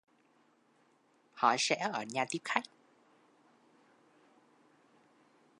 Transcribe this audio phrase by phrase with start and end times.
[1.33, 2.63] Họ sẽ ở nhà tiếp khách